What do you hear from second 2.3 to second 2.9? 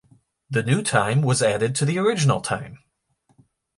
time.